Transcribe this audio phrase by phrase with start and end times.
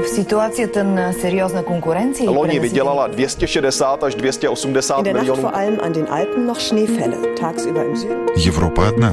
[0.00, 5.42] в ситуацията на сериозна конкуренция Loni vydělala 260 až 280 In der Nacht milionů.
[5.42, 7.16] vor allem an den Alpen noch Schneefälle.
[7.40, 8.26] Tagsüber im Süden.
[8.46, 9.12] Европа одна.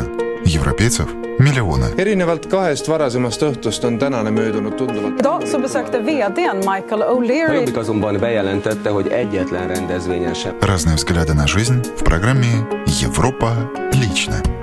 [0.55, 1.07] Европейцев
[1.39, 1.85] миллионы.
[1.97, 5.19] erinevalt kahest varasemast õhtust on tänane möödunud tunduvalt.
[5.19, 11.33] Idag så besökte vdn Michael O'Leary Jobbik azonban bejelentette, hogy egyetlen rendezvényen sem Разные взгляды
[11.33, 12.51] на жизнь в программе
[13.01, 13.49] «Европа
[14.01, 14.60] лично».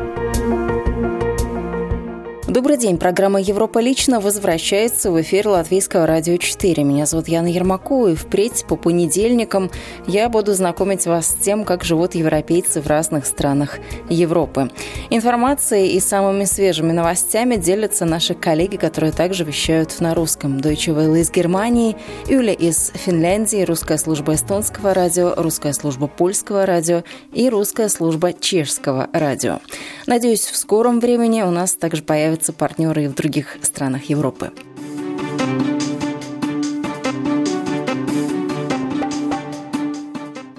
[2.58, 2.98] Добрый день.
[2.98, 6.82] Программа «Европа лично» возвращается в эфир Латвийского радио 4.
[6.82, 9.70] Меня зовут Яна Ермакова, и впредь по понедельникам
[10.08, 14.72] я буду знакомить вас с тем, как живут европейцы в разных странах Европы.
[15.08, 20.58] Информацией и самыми свежими новостями делятся наши коллеги, которые также вещают на русском.
[20.58, 21.96] Deutsche Welle из Германии,
[22.26, 29.08] Юля из Финляндии, русская служба эстонского радио, русская служба польского радио и русская служба чешского
[29.12, 29.60] радио.
[30.08, 32.02] Надеюсь, в скором времени у нас также
[32.48, 34.50] появятся партнеры и в других странах Европы.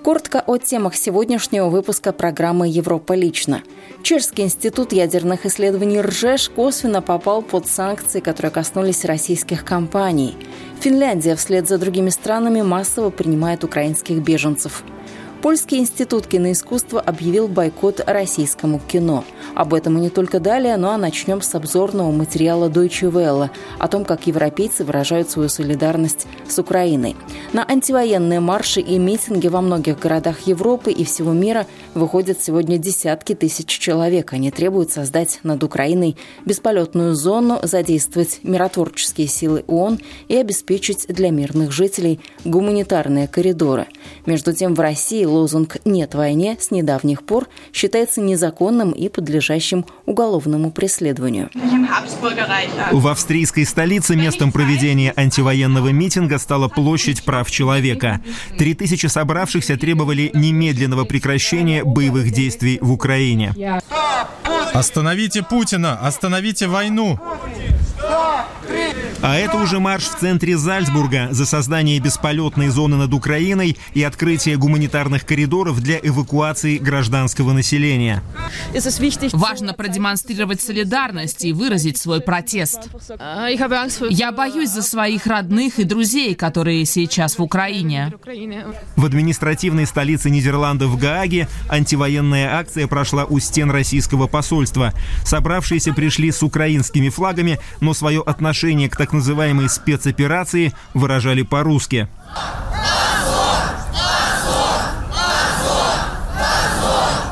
[0.04, 3.62] Коротко о темах сегодняшнего выпуска программы «Европа лично».
[4.02, 10.36] Чешский институт ядерных исследований РЖЕШ косвенно попал под санкции, которые коснулись российских компаний.
[10.80, 14.84] Финляндия вслед за другими странами массово принимает украинских беженцев.
[15.42, 19.23] Польский институт киноискусства объявил бойкот российскому кино.
[19.56, 23.88] Об этом и не только далее, но а начнем с обзорного материала Deutsche Welle о
[23.88, 27.16] том, как европейцы выражают свою солидарность с Украиной.
[27.54, 33.34] На антивоенные марши и митинги во многих городах Европы и всего мира выходят сегодня десятки
[33.34, 34.34] тысяч человек.
[34.34, 41.72] Они требуют создать над Украиной бесполетную зону, задействовать миротворческие силы ООН и обеспечить для мирных
[41.72, 43.88] жителей гуманитарные коридоры.
[44.26, 50.72] Между тем в России лозунг «Нет войне» с недавних пор считается незаконным и подлежащим уголовному
[50.72, 51.50] преследованию.
[52.92, 58.22] В австрийской столице местом проведения антивоенного митинга стала площадь прав человека.
[58.58, 63.54] Три тысячи собравшихся требовали немедленного прекращения боевых действий в Украине.
[64.73, 65.98] Остановите Путина!
[66.00, 67.20] Остановите войну!
[69.21, 74.58] А это уже марш в центре Зальцбурга за создание бесполетной зоны над Украиной и открытие
[74.58, 78.23] гуманитарных коридоров для эвакуации гражданского населения.
[79.33, 82.89] Важно продемонстрировать солидарность и выразить свой протест.
[84.09, 88.14] Я боюсь за своих родных и друзей, которые сейчас в Украине.
[88.95, 94.93] В административной столице Нидерландов Гааге антивоенная акция прошла у стен российского посольства.
[95.26, 102.08] Собравшиеся пришли с украинскими флагами, но свое отношение к так называемой спецоперации выражали по-русски.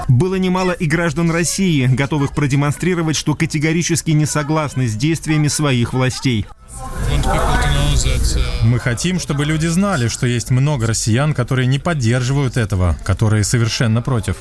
[0.08, 6.48] Было немало и граждан России, готовых продемонстрировать, что категорически не согласны с действиями своих властей.
[8.64, 14.02] Мы хотим, чтобы люди знали, что есть много россиян, которые не поддерживают этого, которые совершенно
[14.02, 14.38] против.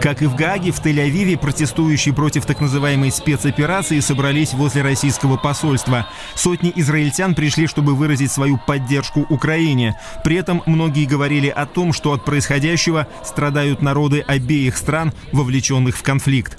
[0.00, 6.06] Как и в Гааге, в Тель-Авиве протестующие против так называемой спецоперации собрались возле российского посольства.
[6.34, 9.98] Сотни израильтян пришли, чтобы выразить свою поддержку Украине.
[10.22, 16.02] При этом многие говорили о том, что от происходящего страдают народы обеих стран, вовлеченных в
[16.02, 16.58] конфликт.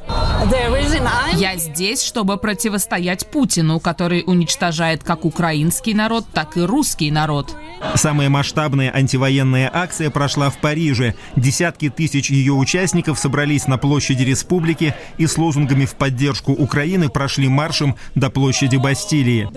[1.36, 7.56] Я здесь, чтобы противостоять Путину, который уничтожает как украинский народ, так и русский народ.
[7.96, 11.16] Самая масштабная антивоенная акция прошла в Париже.
[11.36, 17.48] Десятки тысяч ее участников собрались на площади республики и с лозунгами в поддержку Украины прошли
[17.48, 19.48] маршем до площади Бастилии.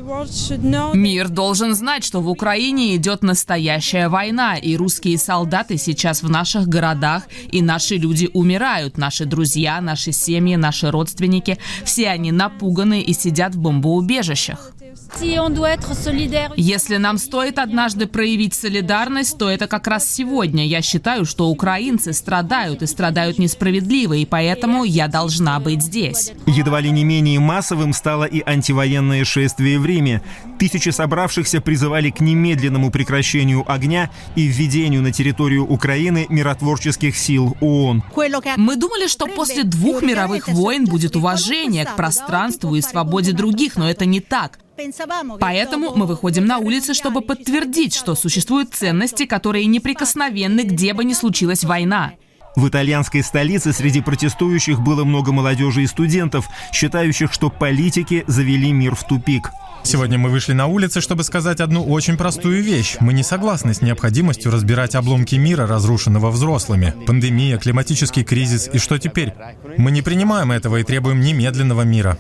[0.95, 6.69] Мир должен знать, что в Украине идет настоящая война, и русские солдаты сейчас в наших
[6.69, 11.59] городах, и наши люди умирают, наши друзья, наши семьи, наши родственники.
[11.85, 14.72] Все они напуганы и сидят в бомбоубежищах.
[16.57, 20.67] Если нам стоит однажды проявить солидарность, то это как раз сегодня.
[20.67, 26.33] Я считаю, что украинцы страдают и страдают несправедливо, и поэтому я должна быть здесь.
[26.47, 30.23] Едва ли не менее массовым стало и антивоенное шествие в Риме.
[30.59, 38.03] Тысячи собравшихся призывали к немедленному прекращению огня и введению на территорию Украины миротворческих сил ООН.
[38.57, 43.89] Мы думали, что после двух мировых войн будет уважение к пространству и свободе других, но
[43.89, 44.59] это не так.
[45.41, 51.13] Поэтому мы выходим на улицы, чтобы подтвердить, что существуют ценности, которые неприкосновенны, где бы ни
[51.13, 52.13] случилась война.
[52.55, 58.95] В итальянской столице среди протестующих было много молодежи и студентов, считающих, что политики завели мир
[58.95, 59.51] в тупик.
[59.85, 62.97] Сегодня мы вышли на улицы, чтобы сказать одну очень простую вещь.
[63.01, 66.95] Мы не согласны с необходимостью разбирать обломки мира, разрушенного взрослыми.
[67.07, 69.33] Пандемия, климатический кризис и что теперь?
[69.79, 72.19] Мы не принимаем этого и требуем немедленного мира.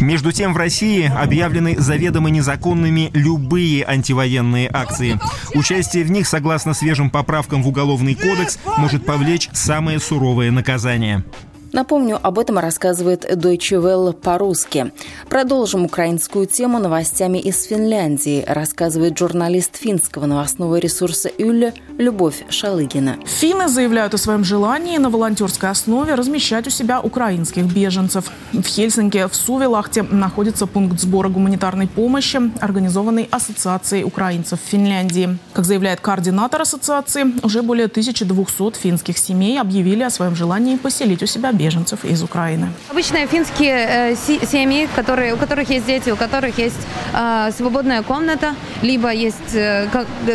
[0.00, 5.20] Между тем в России объявлены заведомо незаконными любые антивоенные акции.
[5.54, 11.24] Участие в них, согласно свежим поправкам в Уголовный кодекс, может повлечь самое суровое наказание.
[11.72, 14.92] Напомню, об этом рассказывает Deutsche Welle по-русски.
[15.28, 23.18] Продолжим украинскую тему новостями из Финляндии, рассказывает журналист финского новостного ресурса Юля Любовь Шалыгина.
[23.24, 28.30] Финны заявляют о своем желании на волонтерской основе размещать у себя украинских беженцев.
[28.52, 35.38] В Хельсинки в Сувелахте находится пункт сбора гуманитарной помощи, организованный Ассоциацией украинцев Финляндии.
[35.52, 41.26] Как заявляет координатор ассоциации, уже более 1200 финских семей объявили о своем желании поселить у
[41.26, 42.68] себя беженцев из Украины.
[42.90, 44.16] Обычные финские э,
[44.46, 49.86] семьи, которые, у которых есть дети, у которых есть э, свободная комната, либо есть э,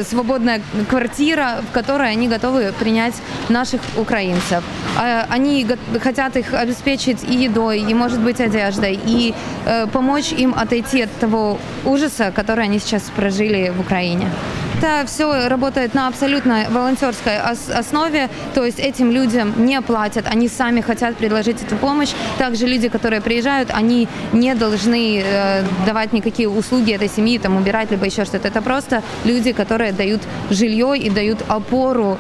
[0.10, 3.16] свободная квартира, в которой они готовы принять
[3.50, 4.64] наших украинцев.
[5.02, 5.68] Э, они
[6.04, 9.34] хотят их обеспечить и едой, и, может быть, одеждой, и
[9.66, 14.30] э, помочь им отойти от того ужаса, который они сейчас прожили в Украине.
[14.86, 20.82] Это все работает на абсолютно волонтерской основе, то есть этим людям не платят, они сами
[20.82, 22.14] хотят предложить эту помощь.
[22.38, 27.90] Также люди, которые приезжают, они не должны э, давать никакие услуги этой семьи, там убирать
[27.90, 28.48] либо еще что-то.
[28.48, 30.22] Это просто люди, которые дают
[30.52, 32.20] жилье и дают опору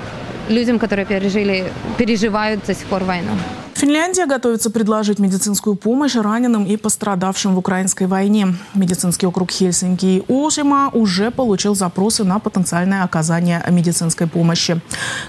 [0.49, 1.65] людям, которые пережили,
[1.99, 3.33] переживают до сих пор войну.
[3.75, 8.55] Финляндия готовится предложить медицинскую помощь раненым и пострадавшим в украинской войне.
[8.73, 14.79] Медицинский округ Хельсинки и Ужима уже получил запросы на потенциальное оказание медицинской помощи.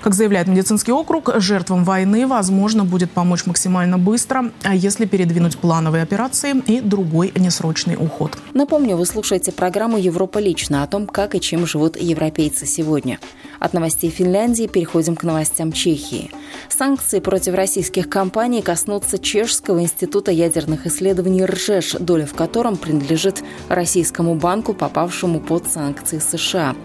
[0.01, 6.05] Как заявляет медицинский округ, жертвам войны возможно будет помочь максимально быстро, а если передвинуть плановые
[6.05, 8.39] операции и другой несрочный уход.
[8.55, 13.19] Напомню, вы слушаете программу «Европа лично» о том, как и чем живут европейцы сегодня.
[13.59, 16.31] От новостей Финляндии переходим к новостям Чехии.
[16.69, 24.35] Санкции против российских компаний коснутся Чешского института ядерных исследований РЖЕШ, доля в котором принадлежит российскому
[24.35, 26.77] банку, попавшему под санкции США.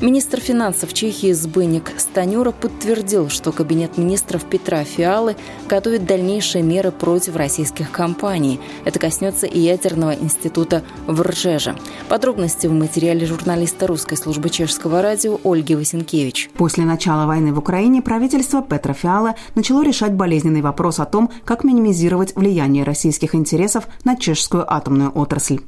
[0.00, 5.36] Министр финансов Чехии Збыник Станюра подтвердил, что Кабинет министров Петра Фиалы
[5.68, 8.60] готовит дальнейшие меры против российских компаний.
[8.84, 11.76] Это коснется и ядерного института в Ржеже.
[12.10, 16.50] Подробности в материале журналиста русской службы чешского радио Ольги Васенкевич.
[16.54, 21.64] После начала войны в Украине правительство Петра Фиала начало решать болезненный вопрос о том, как
[21.64, 25.60] минимизировать влияние российских интересов на чешскую атомную отрасль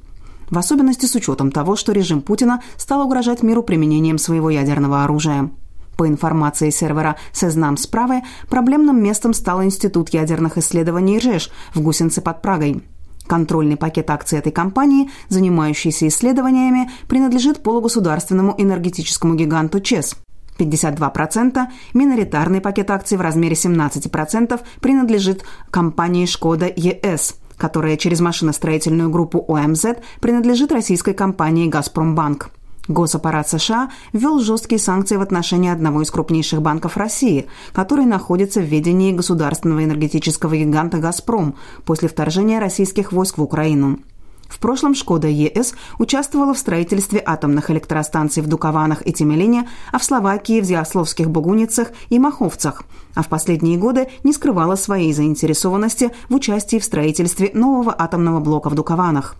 [0.50, 5.50] в особенности с учетом того, что режим Путина стал угрожать миру применением своего ядерного оружия.
[5.96, 12.40] По информации сервера «Сезнам справы», проблемным местом стал Институт ядерных исследований РЖЭШ в Гусенце под
[12.40, 12.84] Прагой.
[13.26, 20.16] Контрольный пакет акций этой компании, занимающейся исследованиями, принадлежит полугосударственному энергетическому гиганту ЧЕС.
[20.56, 29.44] 52%, миноритарный пакет акций в размере 17% принадлежит компании «Шкода ЕС», которая через машиностроительную группу
[29.48, 29.86] ОМЗ
[30.20, 32.50] принадлежит российской компании «Газпромбанк».
[32.88, 38.64] Госаппарат США ввел жесткие санкции в отношении одного из крупнейших банков России, который находится в
[38.64, 43.98] ведении государственного энергетического гиганта «Газпром» после вторжения российских войск в Украину.
[44.48, 50.04] В прошлом «Шкода ЕС» участвовала в строительстве атомных электростанций в Дукованах и Темелине, а в
[50.04, 52.82] Словакии в Зиасловских Богуницах и Маховцах,
[53.14, 58.70] а в последние годы не скрывала своей заинтересованности в участии в строительстве нового атомного блока
[58.70, 59.36] в Дукованах.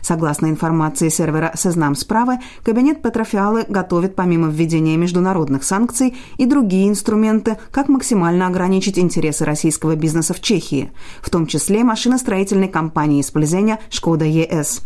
[0.00, 7.58] Согласно информации сервера «Сознам справы», кабинет Петрофиалы готовит помимо введения международных санкций и другие инструменты,
[7.70, 13.78] как максимально ограничить интересы российского бизнеса в Чехии, в том числе машиностроительной компании из Плезеня
[13.90, 14.82] «Шкода ЕС».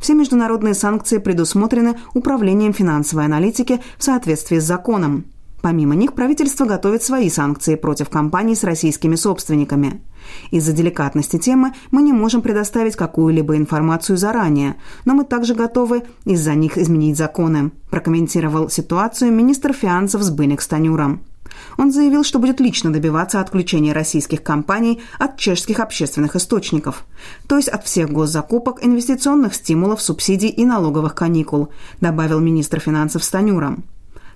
[0.00, 5.26] Все международные санкции предусмотрены Управлением финансовой аналитики в соответствии с законом.
[5.62, 10.02] Помимо них правительство готовит свои санкции против компаний с российскими собственниками.
[10.50, 16.54] Из-за деликатности темы мы не можем предоставить какую-либо информацию заранее, но мы также готовы из-за
[16.54, 21.18] них изменить законы, прокомментировал ситуацию министр финансов Сбыник Станюра.
[21.76, 27.04] Он заявил, что будет лично добиваться отключения российских компаний от чешских общественных источников,
[27.48, 31.68] то есть от всех госзакупок, инвестиционных стимулов, субсидий и налоговых каникул,
[32.00, 33.76] добавил министр финансов Станюра.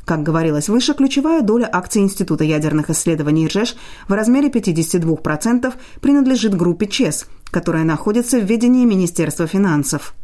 [0.05, 3.75] Как говорилось выше, ключевая доля акций Института ядерных исследований РЖЕШ
[4.07, 10.15] в размере 52% принадлежит группе ЧЕС, которая находится в ведении Министерства финансов.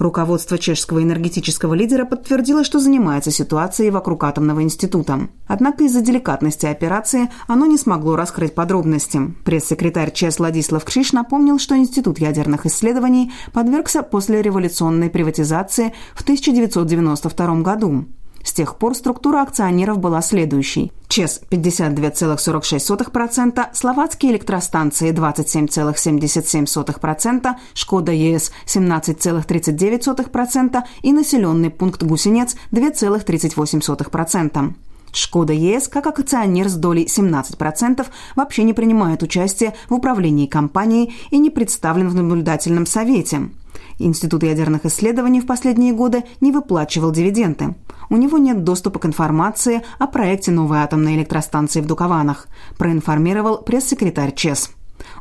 [0.00, 5.28] Руководство чешского энергетического лидера подтвердило, что занимается ситуацией вокруг атомного института.
[5.46, 9.20] Однако из-за деликатности операции оно не смогло раскрыть подробности.
[9.44, 17.62] Пресс-секретарь ЧЕС Владислав Кшиш напомнил, что Институт ядерных исследований подвергся после революционной приватизации в 1992
[17.62, 18.06] году.
[18.48, 20.90] С тех пор структура акционеров была следующей.
[21.08, 34.72] ЧЕС 52,46%, словацкие электростанции 27,77%, Шкода ЕС 17,39% и населенный пункт Гусенец 2,38%.
[35.12, 41.36] Шкода ЕС, как акционер с долей 17%, вообще не принимает участие в управлении компанией и
[41.36, 43.50] не представлен в наблюдательном совете.
[43.98, 47.74] Институт ядерных исследований в последние годы не выплачивал дивиденды.
[48.10, 52.46] У него нет доступа к информации о проекте новой атомной электростанции в Дукованах,
[52.78, 54.70] проинформировал пресс-секретарь ЧЕС.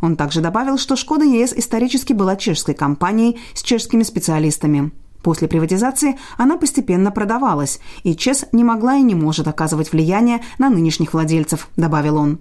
[0.02, 4.92] Он также добавил, что «Шкода ЕС» исторически была чешской компанией с чешскими специалистами.
[5.24, 10.70] После приватизации она постепенно продавалась, и ЧЕС не могла и не может оказывать влияние на
[10.70, 12.40] нынешних владельцев, добавил он.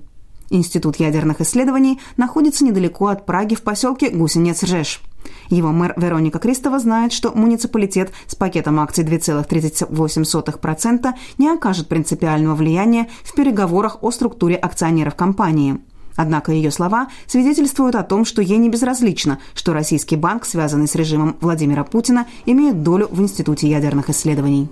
[0.50, 5.00] Институт ядерных исследований находится недалеко от Праги в поселке Гусенец-Ржеш.
[5.48, 13.08] Его мэр Вероника Кристова знает, что муниципалитет с пакетом акций 2,38% не окажет принципиального влияния
[13.24, 15.78] в переговорах о структуре акционеров компании–
[16.16, 20.94] Однако ее слова свидетельствуют о том, что ей не безразлично, что российский банк, связанный с
[20.94, 24.68] режимом Владимира Путина, имеет долю в Институте ядерных исследований.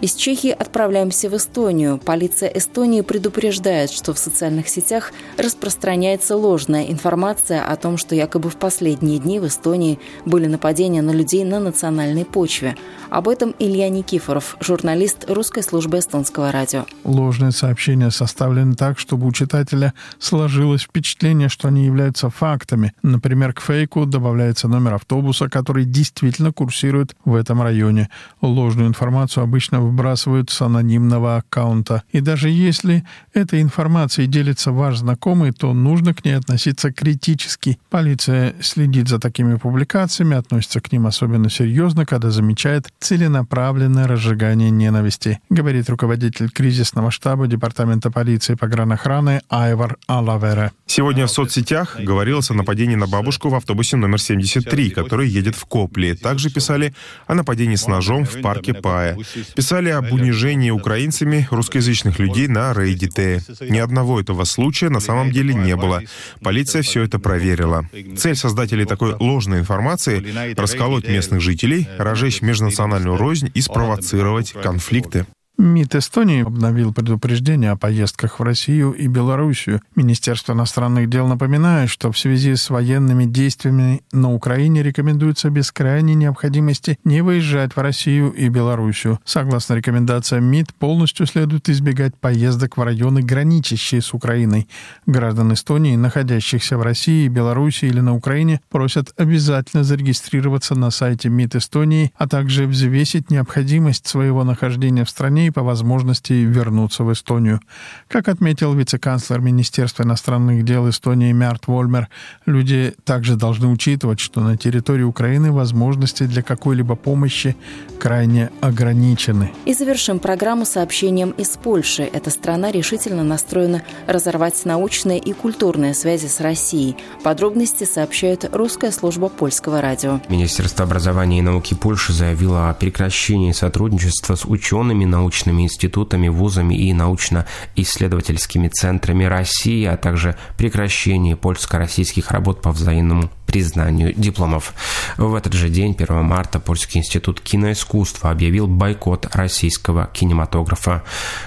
[0.00, 1.98] Из Чехии отправляемся в Эстонию.
[1.98, 8.54] Полиция Эстонии предупреждает, что в социальных сетях распространяется ложная информация о том, что якобы в
[8.54, 12.76] последние дни в Эстонии были нападения на людей на национальной почве.
[13.10, 16.86] Об этом Илья Никифоров, журналист русской службы эстонского радио.
[17.02, 22.92] Ложные сообщения составлены так, чтобы у читателя сложилось впечатление, что они являются фактами.
[23.02, 28.10] Например, к фейку добавляется номер автобуса, который действительно курсирует в этом районе.
[28.40, 32.02] Ложную информацию обычно выбрасывают с анонимного аккаунта.
[32.12, 37.78] И даже если этой информацией делится ваш знакомый, то нужно к ней относиться критически.
[37.90, 45.40] Полиция следит за такими публикациями, относится к ним особенно серьезно, когда замечает целенаправленное разжигание ненависти,
[45.50, 50.72] говорит руководитель кризисного штаба Департамента полиции по гранохраны Айвар Алавера.
[50.86, 55.64] Сегодня в соцсетях говорилось о нападении на бабушку в автобусе номер 73, который едет в
[55.64, 56.14] Копли.
[56.14, 56.94] Также писали
[57.26, 59.16] о нападении с ножом в парке Пая.
[59.54, 63.70] Писали писали об унижении украинцами русскоязычных людей на Reddit.
[63.70, 66.02] Ни одного этого случая на самом деле не было.
[66.42, 67.88] Полиция все это проверила.
[68.16, 75.26] Цель создателей такой ложной информации— расколоть местных жителей, разжечь межнациональную рознь и спровоцировать конфликты.
[75.58, 79.82] МИД Эстонии обновил предупреждение о поездках в Россию и Белоруссию.
[79.96, 86.14] Министерство иностранных дел напоминает, что в связи с военными действиями на Украине рекомендуется без крайней
[86.14, 89.18] необходимости не выезжать в Россию и Белоруссию.
[89.24, 94.68] Согласно рекомендациям МИД, полностью следует избегать поездок в районы, граничащие с Украиной.
[95.06, 101.56] Граждан Эстонии, находящихся в России, Белоруссии или на Украине, просят обязательно зарегистрироваться на сайте МИД
[101.56, 107.60] Эстонии, а также взвесить необходимость своего нахождения в стране и по возможности вернуться в Эстонию.
[108.06, 112.08] Как отметил вице-канцлер Министерства иностранных дел Эстонии Мярт Вольмер,
[112.46, 117.56] люди также должны учитывать, что на территории Украины возможности для какой-либо помощи
[117.98, 119.50] крайне ограничены.
[119.64, 122.02] И завершим программу сообщением из Польши.
[122.02, 126.96] Эта страна решительно настроена разорвать научные и культурные связи с Россией.
[127.24, 130.20] Подробности сообщает русская служба польского радио.
[130.28, 136.74] Министерство образования и науки Польши заявило о прекращении сотрудничества с учеными, научными научными институтами, вузами
[136.74, 144.74] и научно-исследовательскими центрами России, а также прекращение польско-российских работ по взаимному признанию дипломов.
[145.16, 151.02] В этот же день, 1 марта, Польский институт киноискусства объявил бойкот российского кинематографа.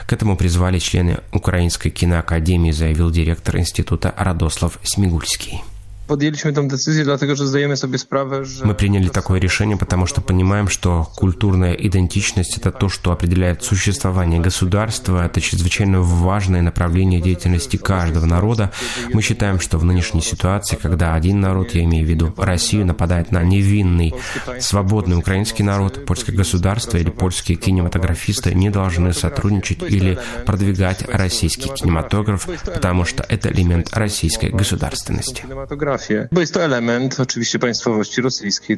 [0.08, 5.62] К этому призвали члены Украинской киноакадемии, заявил директор института Радослав Смигульский.
[6.12, 8.65] Podjęliśmy tę decyzję, dlatego że zdajemy sobie sprawę, że...
[8.65, 14.41] Мы приняли такое решение, потому что понимаем, что культурная идентичность– это то, что определяет существование
[14.41, 18.72] государства, это чрезвычайно важное направление деятельности каждого народа.
[19.13, 23.32] Мы считаем, что в нынешней ситуации, когда один народ, я имею в виду Россию, нападает
[23.32, 24.13] на невинный,
[24.60, 32.50] свободный украинский народ, польское государство или польские кинематографисты не должны сотрудничать или продвигать российский кинематограф,
[32.65, 35.46] потому что это элемент российской государственности
[36.31, 38.77] bo jest to element oczywiście państwowości rosyjskiej.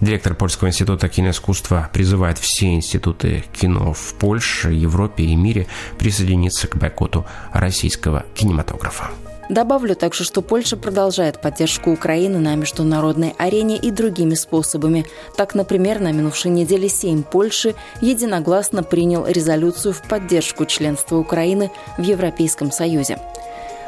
[0.00, 5.66] Директор Польского института киноискусства призывает все институты кино в Польше, Европе и мире
[5.98, 9.10] присоединиться к бойкоту российского кинематографа.
[9.50, 15.04] Добавлю также, что Польша продолжает поддержку Украины на международной арене и другими способами.
[15.36, 22.02] Так, например, на минувшей неделе Сейм Польши единогласно принял резолюцию в поддержку членства Украины в
[22.02, 23.18] Европейском Союзе.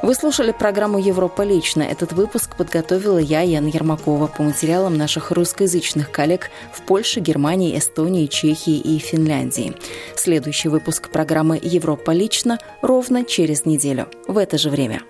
[0.02, 1.84] Вы слушали программу «Европа лично».
[1.84, 8.26] Этот выпуск подготовила я, Яна Ермакова, по материалам наших русскоязычных коллег в Польше, Германии, Эстонии,
[8.26, 9.74] Чехии и Финляндии.
[10.16, 15.02] Следующий выпуск программы «Европа лично» ровно через неделю в это же время.